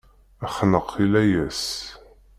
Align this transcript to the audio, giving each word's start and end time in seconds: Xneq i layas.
Xneq 0.55 0.89
i 1.03 1.05
layas. 1.11 1.61